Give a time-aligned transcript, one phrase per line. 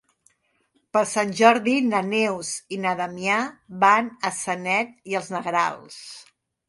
[0.95, 3.37] Per Sant Jordi na Neus i na Damià
[3.85, 6.01] van a Sanet i els Negrals.